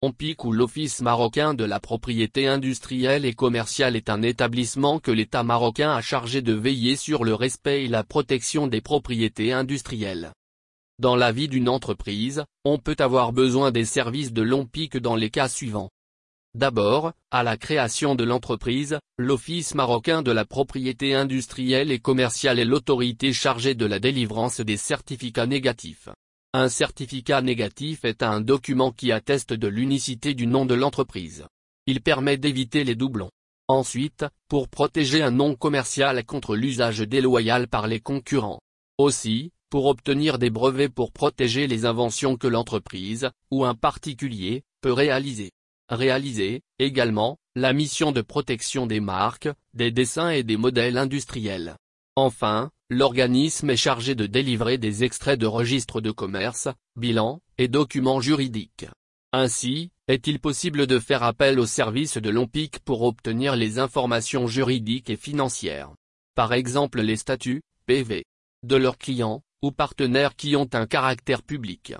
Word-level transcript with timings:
OMPIC 0.00 0.44
ou 0.44 0.52
l'Office 0.52 1.00
marocain 1.00 1.54
de 1.54 1.64
la 1.64 1.80
propriété 1.80 2.46
industrielle 2.46 3.24
et 3.24 3.32
commerciale 3.32 3.96
est 3.96 4.10
un 4.10 4.22
établissement 4.22 5.00
que 5.00 5.10
l'État 5.10 5.42
marocain 5.42 5.90
a 5.90 6.00
chargé 6.00 6.40
de 6.40 6.52
veiller 6.52 6.94
sur 6.94 7.24
le 7.24 7.34
respect 7.34 7.84
et 7.84 7.88
la 7.88 8.04
protection 8.04 8.68
des 8.68 8.80
propriétés 8.80 9.52
industrielles. 9.52 10.30
Dans 11.00 11.16
la 11.16 11.32
vie 11.32 11.48
d'une 11.48 11.68
entreprise, 11.68 12.44
on 12.64 12.78
peut 12.78 12.94
avoir 13.00 13.32
besoin 13.32 13.72
des 13.72 13.84
services 13.84 14.32
de 14.32 14.42
l'OMPIC 14.42 14.98
dans 14.98 15.16
les 15.16 15.30
cas 15.30 15.48
suivants. 15.48 15.90
D'abord, 16.54 17.12
à 17.32 17.42
la 17.42 17.56
création 17.56 18.14
de 18.14 18.22
l'entreprise, 18.22 19.00
l'Office 19.18 19.74
marocain 19.74 20.22
de 20.22 20.30
la 20.30 20.44
propriété 20.44 21.16
industrielle 21.16 21.90
et 21.90 21.98
commerciale 21.98 22.60
est 22.60 22.64
l'autorité 22.64 23.32
chargée 23.32 23.74
de 23.74 23.86
la 23.86 23.98
délivrance 23.98 24.60
des 24.60 24.76
certificats 24.76 25.46
négatifs. 25.46 26.08
Un 26.54 26.70
certificat 26.70 27.42
négatif 27.42 28.06
est 28.06 28.22
un 28.22 28.40
document 28.40 28.90
qui 28.90 29.12
atteste 29.12 29.52
de 29.52 29.68
l'unicité 29.68 30.32
du 30.32 30.46
nom 30.46 30.64
de 30.64 30.74
l'entreprise. 30.74 31.44
Il 31.86 32.00
permet 32.00 32.38
d'éviter 32.38 32.84
les 32.84 32.94
doublons. 32.94 33.30
Ensuite, 33.68 34.24
pour 34.48 34.68
protéger 34.68 35.22
un 35.22 35.30
nom 35.30 35.54
commercial 35.54 36.24
contre 36.24 36.56
l'usage 36.56 37.00
déloyal 37.00 37.68
par 37.68 37.86
les 37.86 38.00
concurrents. 38.00 38.60
Aussi, 38.96 39.52
pour 39.68 39.84
obtenir 39.84 40.38
des 40.38 40.48
brevets 40.48 40.88
pour 40.88 41.12
protéger 41.12 41.66
les 41.66 41.84
inventions 41.84 42.38
que 42.38 42.46
l'entreprise, 42.46 43.28
ou 43.50 43.66
un 43.66 43.74
particulier, 43.74 44.62
peut 44.80 44.94
réaliser. 44.94 45.50
Réaliser, 45.90 46.62
également, 46.78 47.36
la 47.56 47.74
mission 47.74 48.10
de 48.10 48.22
protection 48.22 48.86
des 48.86 49.00
marques, 49.00 49.50
des 49.74 49.90
dessins 49.90 50.30
et 50.30 50.44
des 50.44 50.56
modèles 50.56 50.96
industriels. 50.96 51.76
Enfin, 52.20 52.72
l'organisme 52.90 53.70
est 53.70 53.76
chargé 53.76 54.16
de 54.16 54.26
délivrer 54.26 54.76
des 54.76 55.04
extraits 55.04 55.38
de 55.38 55.46
registres 55.46 56.00
de 56.00 56.10
commerce, 56.10 56.66
bilans, 56.96 57.40
et 57.58 57.68
documents 57.68 58.20
juridiques. 58.20 58.86
Ainsi, 59.32 59.92
est-il 60.08 60.40
possible 60.40 60.88
de 60.88 60.98
faire 60.98 61.22
appel 61.22 61.60
au 61.60 61.64
service 61.64 62.16
de 62.16 62.28
l'OMPIC 62.28 62.80
pour 62.80 63.02
obtenir 63.02 63.54
les 63.54 63.78
informations 63.78 64.48
juridiques 64.48 65.10
et 65.10 65.16
financières 65.16 65.92
Par 66.34 66.54
exemple 66.54 67.02
les 67.02 67.14
statuts, 67.14 67.62
PV, 67.86 68.24
de 68.64 68.74
leurs 68.74 68.98
clients, 68.98 69.44
ou 69.62 69.70
partenaires 69.70 70.34
qui 70.34 70.56
ont 70.56 70.68
un 70.72 70.86
caractère 70.86 71.44
public. 71.44 71.94